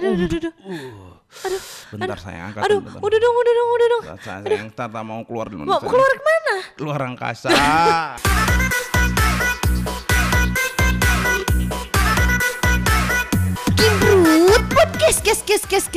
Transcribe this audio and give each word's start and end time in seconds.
aduh, 0.00 0.14
aduh, 0.14 0.38
aduh. 0.40 0.54
Uh, 0.66 1.14
bentar 1.94 2.18
saya 2.18 2.50
angkat. 2.50 2.62
Aduh, 2.66 2.82
bentar. 2.82 2.98
udah 2.98 3.18
dong, 3.22 3.36
udah 3.38 3.52
dong, 3.54 3.70
udah 3.70 3.86
dong. 3.86 4.02
Bentar, 4.02 4.18
saya, 4.22 4.40
sayang, 4.42 4.70
tak 4.74 4.88
tak 4.90 5.04
mau 5.06 5.20
keluar 5.22 5.46
dulu. 5.46 5.62
Mau 5.62 5.78
sayang. 5.78 5.90
keluar 5.90 6.10
ke 6.10 6.22
mana? 6.26 6.54
Keluar 6.74 7.00
angkasa. 7.06 7.50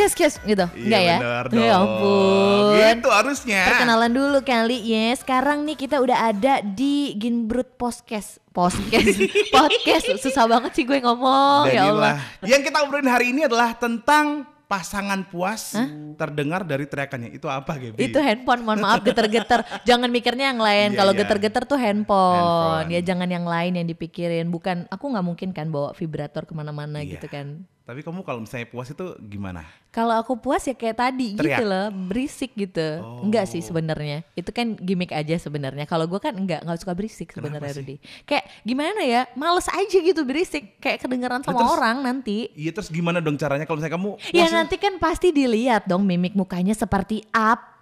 kes, 0.04 0.14
kes, 0.14 0.34
gitu. 0.44 0.66
Enggak 0.76 1.02
ya? 1.02 1.18
bener 1.24 1.46
Ya 1.64 1.74
ampun. 1.80 2.76
Gitu 2.76 3.08
harusnya. 3.08 3.62
Perkenalan 3.72 4.12
dulu 4.12 4.38
kali 4.44 4.78
ya. 4.84 5.16
Sekarang 5.16 5.64
nih 5.64 5.80
kita 5.80 6.04
udah 6.04 6.28
ada 6.28 6.60
di 6.60 7.16
Ginbrut 7.16 7.80
Podcast. 7.80 8.44
Podcast. 8.52 9.16
Podcast. 9.56 10.06
Susah 10.20 10.44
banget 10.44 10.76
sih 10.76 10.84
gue 10.84 11.00
ngomong. 11.00 11.72
Dan 11.72 11.76
ya 11.76 11.82
Allah. 11.88 12.16
Yang 12.44 12.62
kita 12.68 12.78
obrolin 12.84 13.08
hari 13.08 13.32
ini 13.32 13.48
adalah 13.48 13.72
tentang 13.74 14.44
pasangan 14.64 15.22
puas 15.30 15.78
terdengar 16.18 16.66
dari 16.66 16.84
teriakannya. 16.84 17.30
Itu 17.32 17.46
apa, 17.46 17.78
Gaby? 17.78 18.10
Itu 18.10 18.18
handphone, 18.18 18.66
mohon 18.66 18.82
maaf 18.82 19.00
geter-geter. 19.08 19.62
jangan 19.86 20.10
mikirnya 20.10 20.50
yang 20.50 20.60
lain. 20.60 20.90
Iya, 20.92 20.98
Kalau 20.98 21.14
iya. 21.14 21.20
geter-geter 21.24 21.64
tuh 21.64 21.78
handphone. 21.78 22.36
Handphone. 22.36 22.88
Ya 22.90 23.00
jangan 23.06 23.30
yang 23.30 23.46
lain 23.46 23.72
yang 23.78 23.88
dipikirin. 23.88 24.50
Bukan, 24.50 24.90
aku 24.90 25.06
nggak 25.14 25.26
mungkin 25.26 25.50
kan 25.54 25.70
bawa 25.70 25.94
vibrator 25.94 26.44
ke 26.44 26.54
mana-mana 26.58 27.00
Iya. 27.00 27.16
gitu 27.16 27.30
kan. 27.30 27.70
Tapi 27.84 28.00
kamu 28.00 28.24
kalau 28.24 28.40
misalnya 28.40 28.64
puas 28.72 28.88
itu 28.88 29.04
gimana? 29.20 29.68
Kalau 29.92 30.16
aku 30.16 30.40
puas 30.40 30.64
ya 30.64 30.72
kayak 30.72 30.96
tadi 31.04 31.36
Teriak. 31.36 31.60
gitu 31.60 31.64
loh, 31.68 31.88
berisik 31.92 32.56
gitu. 32.56 33.04
Oh. 33.04 33.28
Enggak 33.28 33.44
sih 33.44 33.60
sebenarnya. 33.60 34.24
Itu 34.40 34.56
kan 34.56 34.80
gimmick 34.80 35.12
aja 35.12 35.36
sebenarnya. 35.36 35.84
Kalau 35.84 36.08
gua 36.08 36.24
kan 36.24 36.32
enggak, 36.32 36.64
nggak 36.64 36.80
suka 36.80 36.96
berisik 36.96 37.36
sebenarnya? 37.36 37.76
Rudy. 37.76 38.00
Kayak 38.24 38.48
gimana 38.64 39.04
ya? 39.04 39.28
Males 39.36 39.68
aja 39.68 39.98
gitu 40.00 40.24
berisik. 40.24 40.80
Kayak 40.80 41.04
kedengeran 41.04 41.44
sama 41.44 41.60
terus- 41.60 41.76
orang 41.76 41.98
nanti. 42.08 42.48
Iya 42.56 42.72
terus 42.72 42.88
gimana 42.88 43.20
dong 43.20 43.36
caranya 43.36 43.68
kalau 43.68 43.84
misalnya 43.84 44.00
kamu 44.00 44.12
Ya 44.32 44.48
nanti 44.48 44.80
kan 44.80 44.96
pasti 44.96 45.36
dilihat 45.36 45.84
dong 45.84 46.08
mimik 46.08 46.40
mukanya 46.40 46.72
seperti 46.72 47.20
apa. 47.36 47.73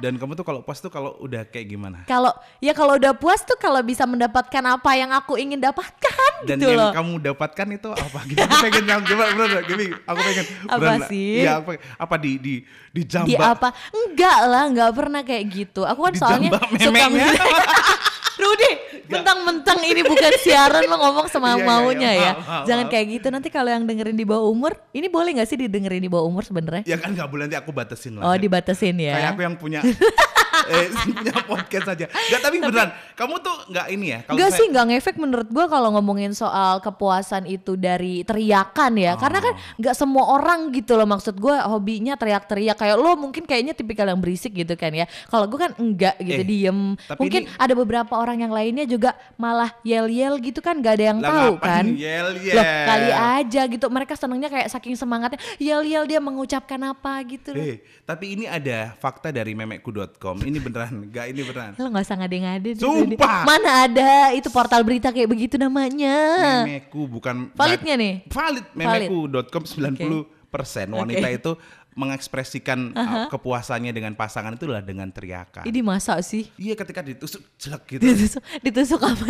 Dan 0.00 0.16
kamu 0.16 0.32
tuh 0.32 0.46
kalau 0.48 0.60
puas 0.64 0.80
tuh 0.80 0.88
kalau 0.88 1.20
udah 1.20 1.44
kayak 1.44 1.76
gimana? 1.76 2.08
Kalau 2.08 2.32
ya 2.58 2.72
kalau 2.72 2.96
udah 2.96 3.12
puas 3.12 3.44
tuh 3.44 3.60
kalau 3.60 3.84
bisa 3.84 4.08
mendapatkan 4.08 4.64
apa 4.64 4.90
yang 4.96 5.12
aku 5.12 5.36
ingin 5.36 5.60
dapatkan 5.60 6.32
Dan 6.48 6.56
gitu 6.56 6.72
yang 6.72 6.80
loh. 6.80 6.92
kamu 6.96 7.12
dapatkan 7.20 7.66
itu 7.76 7.88
apa? 7.92 8.18
Gitu. 8.24 8.40
Aku 8.40 8.54
pengen 8.64 8.84
yang 8.88 9.02
gimana? 9.04 9.30
Bener, 9.36 9.62
gini, 9.68 9.86
aku 9.92 10.20
pengen. 10.24 10.44
Apa 10.64 10.78
beneran, 10.80 11.00
sih? 11.04 11.32
Iya, 11.44 11.52
apa, 11.60 11.70
apa 11.76 12.14
di 12.16 12.32
di 12.40 12.54
di 12.88 13.02
jambak? 13.04 13.28
Di 13.28 13.34
apa? 13.36 13.68
Enggak 13.92 14.38
lah, 14.48 14.62
enggak 14.72 14.90
pernah 14.96 15.20
kayak 15.20 15.44
gitu. 15.52 15.80
Aku 15.84 16.00
kan 16.08 16.14
Di 16.16 16.20
soalnya 16.20 16.50
suka 16.56 17.06
memeknya. 18.48 18.76
Rudy, 18.78 19.04
mentang-mentang 19.08 19.78
ini 19.84 20.00
bukan 20.04 20.32
siaran 20.40 20.82
lo 20.84 20.96
ngomong 20.96 21.26
sama 21.28 21.48
Iya, 21.54 21.56
iya, 21.58 21.66
maunya 21.66 22.10
iya. 22.12 22.20
ya. 22.20 22.32
Maaf, 22.32 22.46
maaf, 22.48 22.64
Jangan 22.68 22.86
maaf. 22.88 22.92
kayak 22.92 23.06
gitu. 23.12 23.26
Nanti 23.28 23.48
kalau 23.52 23.70
yang 23.72 23.84
dengerin 23.84 24.16
di 24.16 24.26
bawah 24.26 24.46
umur, 24.48 24.72
ini 24.92 25.06
boleh 25.08 25.30
nggak 25.36 25.48
sih 25.48 25.58
didengerin 25.58 26.02
di 26.02 26.10
bawah 26.10 26.24
umur 26.28 26.42
sebenarnya? 26.44 26.82
Ya 26.84 26.96
kan 26.96 27.12
nggak 27.12 27.28
boleh 27.28 27.48
nanti 27.48 27.58
aku 27.58 27.70
batasin 27.72 28.16
lah. 28.16 28.24
Oh, 28.28 28.36
dibatasin 28.36 28.96
ya. 28.96 29.14
Kayak 29.16 29.30
aku 29.36 29.40
yang 29.44 29.56
punya 29.56 29.80
eh, 30.68 30.86
punya 31.18 31.34
podcast 31.42 31.88
aja. 31.88 32.06
Gak 32.06 32.40
tapi 32.40 32.56
beneran, 32.58 32.88
kamu 33.12 33.34
tuh 33.40 33.56
nggak 33.68 33.86
ini 33.88 34.06
ya? 34.08 34.18
Kalau 34.22 34.36
Enggak 34.36 34.50
saya- 34.50 34.58
sih, 34.58 34.66
enggak 34.68 34.86
ngefek 34.88 35.16
menurut 35.16 35.48
gua 35.48 35.66
kalau 35.66 35.88
ngomongin 35.92 36.32
soal 36.32 36.78
kepuasan 36.78 37.44
itu 37.44 37.74
dari 37.74 38.22
teriakan 38.22 38.92
ya. 38.94 39.12
Karena 39.14 39.38
kan 39.40 39.52
Oh. 39.52 39.76
enggak 39.80 39.94
semua 39.94 40.24
orang 40.28 40.68
gitu 40.70 40.94
loh 40.94 41.04
maksud 41.04 41.34
gua 41.34 41.64
hobinya 41.66 42.14
teriak-teriak 42.14 42.76
kayak 42.76 42.96
lo 42.96 43.14
mungkin 43.14 43.42
kayaknya 43.42 43.72
tipikal 43.72 44.04
yang 44.04 44.18
berisik 44.18 44.52
gitu 44.52 44.74
kan 44.74 44.92
ya. 44.92 45.04
Kalau 45.26 45.46
gua 45.46 45.68
kan 45.68 45.72
enggak 45.76 46.14
gitu 46.18 46.42
Eh, 46.42 46.46
diem. 46.46 46.78
tapi 47.00 47.18
Mungkin 47.18 47.42
ini- 47.44 47.50
ada 47.56 47.72
beberapa 47.72 48.14
orang 48.14 48.38
yang 48.38 48.52
lainnya 48.52 48.84
juga 48.84 49.10
malah 49.34 49.72
yel-yel 49.80 50.36
gitu 50.38 50.60
kan 50.60 50.78
gak 50.78 50.94
ada 50.94 51.04
yang 51.06 51.20
Lah, 51.20 51.30
tahu 51.48 51.52
kan. 51.58 51.84
yel-yel? 51.88 52.54
Loh, 52.54 52.64
kali 52.84 53.10
aja 53.10 53.62
gitu. 53.64 53.86
Mereka 53.88 54.14
senangnya 54.14 54.48
kayak 54.48 54.68
saking 54.68 54.94
semangatnya 54.94 55.38
yel-yel 55.56 56.04
dia 56.04 56.18
mengucapkan 56.18 56.78
apa 56.84 57.22
gitu 57.24 57.54
loh. 57.54 57.64
Eh, 57.64 57.78
tapi 58.02 58.34
ini 58.34 58.44
ada 58.44 58.92
fakta 58.96 59.30
dari 59.30 59.54
memekku.com. 59.54 60.42
Ini 60.42 60.57
beneran, 60.58 60.92
gak 61.10 61.26
ini 61.30 61.40
beneran. 61.42 61.72
Lo 61.78 61.88
gak 61.90 62.04
usah 62.04 62.16
ngade-ngade 62.18 62.70
Sumpah. 62.78 63.42
Mana 63.48 63.88
ada 63.88 64.12
itu 64.34 64.48
portal 64.52 64.82
berita 64.82 65.10
kayak 65.10 65.30
begitu 65.30 65.56
namanya. 65.56 66.14
Memeku 66.66 67.08
bukan 67.08 67.50
Validnya 67.54 67.94
nih? 67.98 68.14
Valid 68.28 68.66
memeku.com 68.74 69.62
90% 69.64 70.26
wanita 70.94 71.28
itu 71.32 71.52
mengekspresikan 71.98 72.94
uh, 72.94 73.26
kepuasannya 73.26 73.90
dengan 73.90 74.14
pasangan 74.14 74.54
itu 74.54 74.70
adalah 74.70 74.86
dengan 74.86 75.10
teriakan. 75.10 75.66
Ini 75.66 75.80
masa 75.82 76.14
sih? 76.22 76.46
Iya 76.54 76.78
ketika 76.78 77.02
ditusuk 77.02 77.42
jelek 77.58 77.82
gitu. 77.98 78.02
Ditusuk, 78.06 78.42
ditusuk 78.62 79.00
apa? 79.02 79.24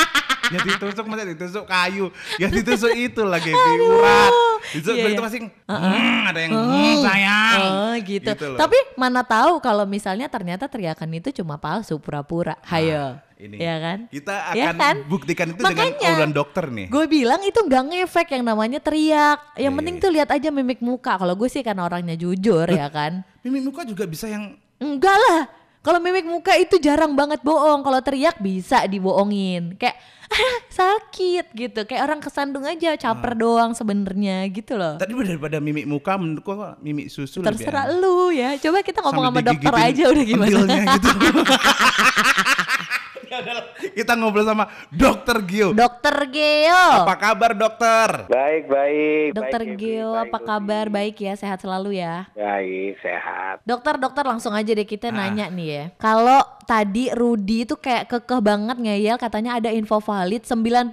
ya 0.52 0.58
ditusuk 0.60 1.04
masa 1.08 1.24
ditusuk 1.24 1.64
kayu. 1.64 2.12
Ya 2.36 2.52
ditusuk 2.52 2.92
itu 2.92 3.24
lagi 3.24 3.56
urat. 3.56 4.49
Ditusuk 4.70 4.94
Iya, 4.94 5.04
itu 5.06 5.14
iya. 5.14 5.20
masih 5.22 5.38
"Hmm," 5.66 6.20
ada 6.26 6.38
yang 6.38 6.52
"Hmm, 6.52 6.94
sayang. 7.00 7.60
Oh 7.60 7.94
gitu. 7.98 8.30
Gitu 8.30 8.46
loh. 8.46 8.58
Tapi 8.58 8.78
mana 8.94 9.22
tahu 9.22 9.58
kalau 9.58 9.84
misalnya 9.84 10.26
ternyata 10.26 10.66
teriakan 10.66 11.10
itu 11.12 11.30
cuma 11.36 11.56
palsu, 11.56 11.98
pura-pura. 11.98 12.54
Hayo. 12.64 13.18
Ah, 13.18 13.36
ini. 13.36 13.56
Ya 13.56 13.76
kan? 13.76 13.98
Kita 14.06 14.34
Ya 14.52 14.70
akan 14.70 14.76
kan? 14.76 14.96
buktikan 15.06 15.46
itu 15.50 15.60
Makanya, 15.60 15.90
dengan 15.90 16.12
obrolan 16.12 16.32
dokter 16.32 16.64
nih. 16.68 16.86
Gue 16.86 17.04
bilang 17.06 17.40
itu 17.40 17.58
nggak 17.58 17.82
ngefek 17.86 18.28
yang 18.30 18.44
namanya 18.44 18.78
teriak. 18.78 19.38
Yang 19.54 19.72
Iya, 19.72 19.78
penting 19.78 19.94
iya. 19.96 20.02
tuh 20.02 20.10
lihat 20.12 20.28
aja 20.30 20.48
mimik 20.50 20.80
muka. 20.80 21.12
Kalau 21.16 21.34
gue 21.34 21.48
sih 21.48 21.60
karena 21.60 21.82
orangnya 21.82 22.14
jujur 22.14 22.66
ya 22.66 22.86
kan. 22.88 23.24
Mimik 23.40 23.62
muka 23.66 23.82
juga 23.82 24.04
bisa 24.04 24.28
yang 24.28 24.54
Enggak 24.80 25.12
lah. 25.12 25.59
Kalau 25.80 25.96
mimik 25.96 26.24
muka 26.24 26.52
itu 26.54 26.76
jarang 26.76 27.12
banget 27.14 27.40
bohong. 27.40 27.80
Kalau 27.80 28.00
teriak 28.00 28.36
bisa 28.36 28.84
dibohongin. 28.84 29.74
Kayak 29.74 29.96
"Ah, 30.30 30.58
sakit 30.68 31.46
gitu. 31.50 31.80
Kayak 31.82 32.02
orang 32.04 32.20
kesandung 32.20 32.62
aja, 32.62 32.94
caper 32.94 33.32
Ah. 33.32 33.36
doang 33.36 33.70
sebenarnya 33.72 34.44
gitu 34.46 34.76
loh. 34.76 34.94
tadi 34.94 35.10
daripada 35.16 35.56
mimik 35.58 35.84
muka 35.84 36.14
menurutku 36.14 36.52
mimik 36.78 37.08
susu 37.08 37.40
lebih 37.40 37.56
Terserah 37.58 37.88
enak. 37.88 37.96
lu 37.96 38.30
ya. 38.30 38.54
Coba 38.56 38.78
kita 38.80 39.00
ngomong 39.00 39.24
Sambil 39.26 39.40
sama 39.40 39.48
dokter 39.50 39.72
aja 39.74 40.04
udah 40.06 40.24
gimana. 40.24 40.58
gitu. 40.86 41.10
Ya 43.32 43.38
udahlah, 43.38 43.64
kita 43.92 44.12
ngobrol 44.14 44.42
sama 44.42 44.64
Dokter 44.90 45.38
Gio. 45.42 45.70
Dokter 45.70 46.26
Geo. 46.28 46.86
Apa 47.00 47.14
kabar 47.16 47.54
dokter? 47.54 48.26
Baik, 48.26 48.66
baik. 48.66 49.28
Dokter 49.32 49.60
baik, 49.62 49.76
Geo, 49.76 50.10
baik, 50.10 50.22
apa 50.24 50.36
Rudy. 50.36 50.48
kabar? 50.48 50.84
Baik 50.90 51.16
ya, 51.20 51.32
sehat 51.34 51.58
selalu 51.60 51.90
ya. 51.96 52.26
Baik, 52.32 52.98
sehat. 52.98 53.62
Dokter, 53.62 53.94
dokter 53.96 54.24
langsung 54.24 54.50
aja 54.50 54.66
deh 54.66 54.82
kita 54.84 55.08
Ah. 55.08 55.16
nanya 55.16 55.46
nih 55.46 55.68
ya. 55.68 55.84
Kalau 55.96 56.42
tadi 56.64 57.06
Rudi 57.10 57.62
itu 57.62 57.74
kayak 57.76 58.06
kekeh 58.08 58.40
banget 58.40 58.76
ngeyel 58.76 59.16
katanya 59.16 59.56
ada 59.56 59.70
info 59.70 59.98
valid 59.98 60.42
90% 60.42 60.90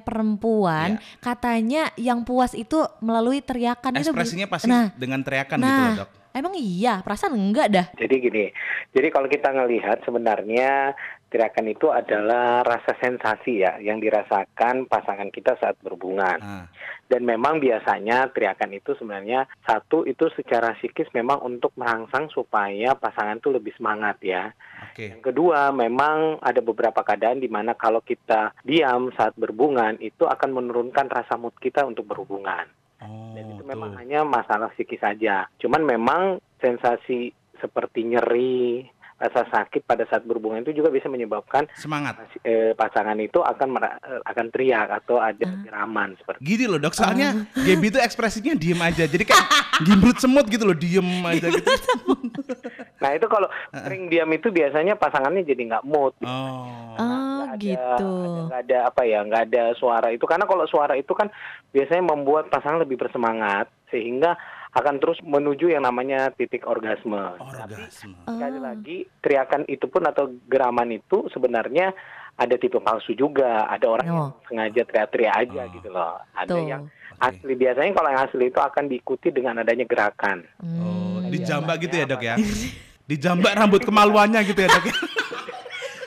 perempuan 0.00 0.88
Iya. 0.92 1.18
katanya 1.20 1.82
yang 1.96 2.22
puas 2.22 2.52
itu 2.52 2.74
melalui 2.98 3.38
teriakan 3.38 3.96
itu. 3.96 4.10
Ekspresinya 4.10 4.46
pasti 4.46 4.66
Nah, 4.66 4.90
dengan 4.92 5.20
teriakan 5.20 5.58
gitu 5.58 5.66
nah, 5.68 5.86
loh 5.88 5.98
dok. 6.00 6.10
emang 6.32 6.54
iya, 6.54 6.98
perasaan 7.00 7.34
enggak 7.34 7.66
dah. 7.68 7.86
Jadi 7.94 8.14
gini, 8.16 8.44
jadi 8.90 9.08
kalau 9.10 9.26
kita 9.26 9.50
ngelihat 9.50 10.00
sebenarnya 10.02 10.94
teriakan 11.32 11.72
itu 11.72 11.88
adalah 11.88 12.60
rasa 12.60 12.92
sensasi 13.00 13.64
ya 13.64 13.80
yang 13.80 13.96
dirasakan 13.96 14.84
pasangan 14.84 15.32
kita 15.32 15.56
saat 15.56 15.80
berhubungan. 15.80 16.36
Ah, 16.44 16.68
Dan 17.08 17.24
memang 17.24 17.56
biasanya 17.56 18.28
teriakan 18.28 18.76
itu 18.76 18.92
sebenarnya 18.96 19.48
satu 19.64 20.04
itu 20.04 20.28
secara 20.36 20.76
psikis 20.76 21.08
memang 21.16 21.40
untuk 21.40 21.72
merangsang 21.80 22.28
supaya 22.28 22.92
pasangan 22.92 23.40
itu 23.40 23.48
lebih 23.48 23.72
semangat 23.76 24.20
ya. 24.20 24.52
Oke. 24.92 25.16
Yang 25.16 25.32
kedua, 25.32 25.72
memang 25.72 26.36
ada 26.44 26.60
beberapa 26.60 27.00
keadaan 27.00 27.40
di 27.40 27.48
mana 27.48 27.72
kalau 27.72 28.04
kita 28.04 28.52
diam 28.60 29.08
saat 29.16 29.32
berhubungan 29.34 29.96
itu 30.04 30.28
akan 30.28 30.52
menurunkan 30.52 31.08
rasa 31.08 31.40
mood 31.40 31.56
kita 31.56 31.84
untuk 31.88 32.04
berhubungan. 32.04 32.68
Oh, 33.02 33.32
Dan 33.34 33.56
itu 33.56 33.64
tuh. 33.64 33.68
memang 33.72 33.96
hanya 33.98 34.22
masalah 34.22 34.68
psikis 34.76 35.00
saja. 35.00 35.48
Cuman 35.58 35.82
memang 35.82 36.22
sensasi 36.60 37.32
seperti 37.58 38.06
nyeri, 38.06 38.86
rasa 39.22 39.46
sakit 39.46 39.82
pada 39.82 40.02
saat 40.04 40.22
berhubungan 40.22 40.60
itu 40.60 40.74
juga 40.74 40.90
bisa 40.90 41.06
menyebabkan 41.06 41.70
semangat. 41.72 42.18
eh, 42.42 42.74
pasangan 42.74 43.14
itu 43.16 43.38
akan 43.38 43.68
mera- 43.70 43.98
eh, 44.00 44.18
akan 44.20 44.46
teriak 44.48 44.90
atau 44.92 45.16
ada 45.16 45.46
geraman 45.60 46.18
seperti 46.18 46.42
Gini 46.42 46.66
loh 46.66 46.76
dok, 46.76 46.90
soalnya 46.92 47.30
Gaby 47.62 47.86
itu 47.88 47.98
ekspresinya 47.98 48.52
diem 48.52 48.78
aja, 48.78 49.04
jadi 49.04 49.22
kayak 49.22 49.46
gimbrut 49.86 50.18
semut 50.18 50.46
gitu 50.46 50.64
loh, 50.64 50.74
diem 50.74 51.06
aja 51.22 51.46
gitu. 51.48 51.70
Nah 52.98 53.10
itu 53.12 53.26
kalau 53.26 53.46
sering 53.72 54.06
diam 54.08 54.28
itu 54.28 54.48
biasanya 54.48 54.94
pasangannya 54.94 55.42
jadi 55.42 55.62
nggak 55.68 55.84
mood. 55.84 56.14
Oh, 56.20 56.80
Oh, 56.92 57.08
Nggak 57.40 57.48
ada- 57.48 57.62
gitu. 57.62 58.10
ada- 58.12 58.42
nggak 58.44 58.60
ada 58.62 58.78
apa 58.84 59.02
ya, 59.02 59.18
nggak 59.22 59.42
ada 59.46 59.62
suara 59.74 60.08
itu 60.08 60.24
karena 60.24 60.44
kalau 60.44 60.64
suara 60.64 60.92
itu 60.92 61.12
kan 61.12 61.30
biasanya 61.70 62.04
membuat 62.04 62.48
pasangan 62.48 62.80
lebih 62.80 62.98
bersemangat 62.98 63.70
sehingga 63.88 64.36
akan 64.72 64.94
terus 64.98 65.20
menuju 65.20 65.68
yang 65.68 65.84
namanya 65.84 66.32
titik 66.32 66.64
orgasme. 66.64 67.36
Tapi 67.36 67.76
orgasme. 67.76 68.16
sekali 68.24 68.56
Oh. 68.56 68.62
lagi 68.62 68.96
teriakan 69.20 69.62
itu 69.66 69.84
pun 69.84 70.00
atau 70.02 70.32
geraman 70.46 70.88
itu 70.90 71.28
sebenarnya 71.28 71.92
ada 72.32 72.56
tipe 72.56 72.80
palsu 72.80 73.12
juga. 73.12 73.68
Ada 73.68 73.86
orang 73.86 74.06
yang 74.06 74.18
Oh. 74.18 74.32
sengaja 74.44 74.80
teriak-teriak 74.82 75.34
aja 75.38 75.62
Oh. 75.62 75.72
gitu 75.72 75.88
loh. 75.88 76.16
Ada 76.32 76.48
Tuh. 76.50 76.64
yang 76.64 76.82
asli 77.18 77.52
biasanya 77.52 77.92
kalau 77.92 78.08
yang 78.08 78.22
asli 78.24 78.44
itu 78.46 78.58
akan 78.58 78.84
diikuti 78.86 79.28
dengan 79.28 79.60
adanya 79.60 79.84
gerakan. 79.84 80.40
Oh, 80.58 81.20
Hmm. 81.20 81.28
dijambak 81.28 81.76
gitu 81.78 81.94
ya 81.94 82.06
dok 82.08 82.22
ya? 82.22 82.34
Dijambak 83.12 83.52
rambut 83.52 83.82
kemaluannya 83.82 84.40
gitu 84.42 84.56
ya 84.56 84.68
dok 84.68 84.88
ya? 84.88 84.96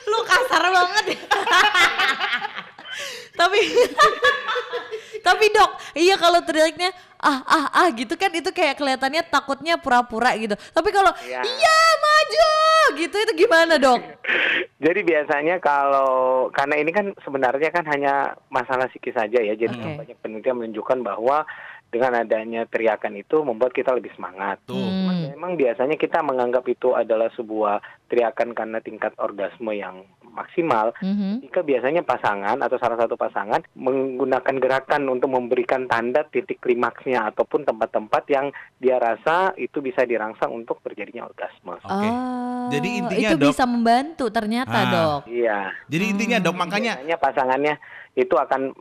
Lu 0.04 0.18
kasar 0.22 0.64
banget 0.66 1.04
ya. 1.14 1.18
tapi 3.36 3.60
tapi 5.26 5.50
dok. 5.50 5.70
Iya 5.98 6.14
kalau 6.14 6.40
teriaknya 6.46 6.94
ah 7.18 7.42
ah 7.42 7.66
ah 7.74 7.88
gitu 7.90 8.14
kan 8.14 8.30
itu 8.30 8.54
kayak 8.54 8.78
kelihatannya 8.78 9.26
takutnya 9.26 9.74
pura-pura 9.74 10.38
gitu. 10.38 10.54
Tapi 10.54 10.94
kalau 10.94 11.10
Iya. 11.26 11.42
iya 11.42 11.78
maju 11.98 12.50
gitu 13.02 13.16
itu 13.18 13.32
gimana 13.34 13.74
dok? 13.76 13.98
Jadi 14.86 15.00
biasanya 15.02 15.58
kalau 15.58 16.46
karena 16.54 16.78
ini 16.78 16.94
kan 16.94 17.10
sebenarnya 17.26 17.74
kan 17.74 17.82
hanya 17.90 18.38
masalah 18.46 18.86
psikis 18.86 19.18
saja 19.18 19.42
ya. 19.42 19.58
Jadi 19.58 19.74
Oke. 19.74 19.98
banyak 20.06 20.16
penelitian 20.22 20.62
menunjukkan 20.62 21.02
bahwa 21.02 21.42
dengan 21.86 22.18
adanya 22.18 22.66
teriakan 22.66 23.14
itu 23.16 23.40
membuat 23.46 23.72
kita 23.72 23.94
lebih 23.94 24.12
semangat. 24.14 24.58
Tuh. 24.66 24.76
Hmm. 24.76 25.32
Memang 25.32 25.54
biasanya 25.56 25.96
kita 25.96 26.20
menganggap 26.20 26.66
itu 26.66 26.92
adalah 26.92 27.30
sebuah 27.32 27.78
teriakan 28.10 28.52
karena 28.52 28.78
tingkat 28.82 29.14
orgasme 29.16 29.70
yang 29.72 30.02
maksimal. 30.36 30.92
Mhm. 31.00 31.42
Jika 31.42 31.60
biasanya 31.60 32.02
pasangan 32.02 32.60
atau 32.60 32.76
salah 32.76 32.94
satu 32.94 33.16
pasangan 33.16 33.64
menggunakan 33.72 34.54
gerakan 34.56 35.08
untuk 35.08 35.32
memberikan 35.32 35.88
tanda 35.88 36.22
titik 36.22 36.60
klimaksnya 36.60 37.32
ataupun 37.32 37.64
tempat-tempat 37.64 38.22
yang 38.28 38.46
dia 38.76 38.96
rasa 38.96 39.56
itu 39.56 39.80
bisa 39.80 40.04
dirangsang 40.04 40.52
untuk 40.52 40.84
terjadinya 40.84 41.24
orgasme. 41.24 41.74
Oke. 41.74 41.88
Oh, 41.88 42.68
Jadi 42.68 42.88
intinya, 42.98 43.30
itu 43.30 43.36
Dok- 43.38 43.50
bisa 43.50 43.64
membantu 43.64 44.24
ternyata 44.28 44.74
Ah. 44.76 44.90
dok. 44.90 45.20
Iya. 45.26 45.72
Jadi 45.86 46.04
intinya 46.04 46.38
dok 46.38 46.54
makanya 46.54 46.92
biasanya 46.98 47.16
pasangannya 47.16 47.74
itu 48.12 48.34
akan 48.34 48.74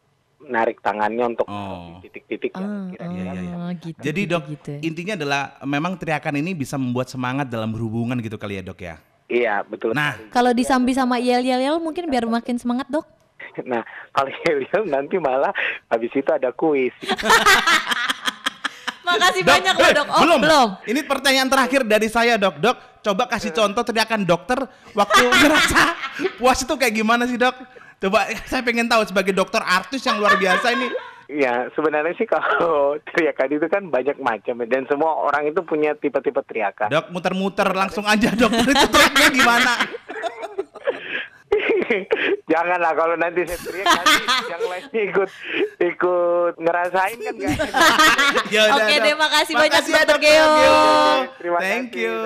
narik 0.45 0.77
tangannya 0.77 1.25
untuk 1.25 1.47
Oh. 1.47 1.97
titik-titik 2.01 2.53
yang 2.53 2.65
Ah, 2.65 2.85
kira-kira 2.91 3.21
Iya, 3.23 3.33
iya, 3.33 3.41
iya. 3.41 3.55
oh, 3.55 3.69
gitu, 3.73 3.97
Jadi 3.97 4.21
gitu, 4.21 4.31
dok, 4.31 4.43
gitu. 4.51 4.71
intinya 4.79 5.13
adalah 5.15 5.41
memang 5.63 5.93
teriakan 5.95 6.35
ini 6.37 6.51
bisa 6.53 6.75
membuat 6.75 7.07
semangat 7.07 7.47
dalam 7.47 7.71
berhubungan 7.71 8.19
gitu 8.19 8.37
kali 8.37 8.57
ya 8.57 8.63
dok 8.63 8.79
ya. 8.79 8.95
Iya, 9.25 9.65
betul. 9.65 9.97
Nah. 9.97 10.13
sekali. 10.13 10.31
Kalau 10.33 10.51
disambi 10.53 10.91
sama 10.93 11.17
yel 11.17 11.41
yel 11.41 11.61
yel 11.61 11.77
mungkin 11.81 12.05
biar 12.05 12.29
makin 12.29 12.57
semangat 12.61 12.89
dok. 12.89 13.05
Nah, 13.63 13.87
kalau 14.11 14.31
Helium 14.43 14.83
nanti 14.91 15.15
malah 15.15 15.55
habis 15.87 16.11
itu 16.11 16.27
ada 16.27 16.51
kuis. 16.51 16.91
Makasih 19.05 19.41
Dok, 19.45 19.53
banyak 19.53 19.75
loh 19.77 19.85
eh, 19.85 19.93
dok. 19.93 20.07
Oh 20.09 20.21
belum. 20.25 20.39
belum. 20.41 20.69
Ini 20.89 21.01
pertanyaan 21.05 21.49
terakhir 21.49 21.81
dari 21.85 22.09
saya 22.09 22.41
dok. 22.41 22.57
Dok, 22.57 22.77
coba 23.05 23.23
kasih 23.29 23.53
contoh 23.53 23.85
teriakan 23.85 24.25
dokter 24.25 24.59
waktu 24.97 25.23
ngerasa 25.45 25.81
puas 26.41 26.59
itu 26.65 26.73
kayak 26.73 26.93
gimana 26.97 27.29
sih 27.29 27.37
dok? 27.37 27.53
Coba 28.01 28.27
saya 28.49 28.65
pengen 28.65 28.89
tahu 28.89 29.05
sebagai 29.05 29.31
dokter 29.31 29.61
artis 29.61 30.01
yang 30.03 30.17
luar 30.17 30.35
biasa 30.41 30.73
ini. 30.73 30.89
Ya, 31.25 31.73
sebenarnya 31.73 32.13
sih 32.21 32.29
kalau 32.29 32.95
teriakan 33.13 33.49
itu 33.49 33.65
kan 33.65 33.83
banyak 33.89 34.17
macam 34.21 34.61
ya, 34.61 34.65
dan 34.69 34.85
semua 34.85 35.25
orang 35.25 35.49
itu 35.49 35.61
punya 35.65 35.97
tipe-tipe 35.97 36.37
teriakan. 36.45 36.93
Dok 36.93 37.09
muter-muter 37.09 37.65
langsung 37.73 38.05
aja 38.05 38.29
dokter 38.33 38.69
itu 38.69 38.85
teriaknya 38.85 39.27
gimana? 39.33 39.73
Janganlah 42.51 42.93
kalau 42.93 43.15
nanti 43.17 43.41
saya 43.47 43.59
teriak 43.61 43.85
nanti 43.87 44.23
yang 44.49 44.63
lainnya 44.69 45.01
ikut 45.09 45.29
ikut 45.81 46.53
ngerasain 46.61 47.17
kan 47.17 47.33
gak. 47.41 47.57
Ya 48.53 48.61
Oke 48.75 48.95
Dok. 48.97 49.03
deh, 49.05 49.15
makasih 49.17 49.53
banyak, 49.57 49.81
ya, 49.81 50.01
Dr. 50.05 50.17
Geo. 50.21 50.49
Terima 51.41 51.57
Thank 51.57 51.93
kasih, 51.93 52.05
you. 52.05 52.17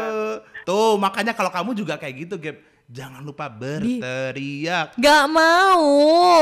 Tuh 0.68 1.00
makanya 1.00 1.32
kalau 1.32 1.52
kamu 1.52 1.72
juga 1.72 1.96
kayak 1.96 2.16
gitu 2.28 2.36
Gap, 2.36 2.58
jangan 2.90 3.22
lupa 3.22 3.46
berteriak. 3.48 4.98
Gak 4.98 5.26
mau. 5.30 5.86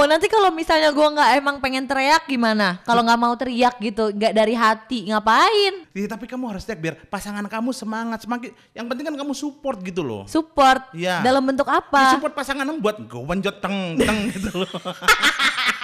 Nanti 0.07 0.31
kalau 0.31 0.47
misalnya 0.55 0.95
gua 0.95 1.11
nggak 1.11 1.31
emang 1.43 1.55
pengen 1.59 1.83
teriak 1.83 2.23
gimana? 2.23 2.79
Kalau 2.87 3.03
nggak 3.03 3.19
mau 3.19 3.35
teriak 3.35 3.75
gitu, 3.83 4.15
nggak 4.15 4.31
dari 4.31 4.55
hati, 4.55 5.11
ngapain? 5.11 5.83
Iya, 5.91 6.07
tapi 6.07 6.23
kamu 6.23 6.55
harus 6.55 6.63
teriak 6.63 6.79
biar 6.79 6.95
pasangan 7.11 7.43
kamu 7.45 7.75
semangat 7.75 8.23
semakin. 8.23 8.55
Yang 8.71 8.85
penting 8.87 9.05
kan 9.11 9.15
kamu 9.19 9.33
support 9.35 9.77
gitu 9.83 10.01
loh. 10.01 10.23
Support. 10.25 10.95
Iya. 10.95 11.19
Dalam 11.19 11.43
bentuk 11.43 11.67
Ya, 11.67 11.83
apa? 11.83 12.15
support 12.15 12.31
pasangan 12.31 12.63
kamu 12.63 12.79
buat 12.79 12.97
gue 13.03 13.51
teng 13.59 13.99
teng 13.99 14.19
gitu 14.31 14.63
loh. 14.63 14.71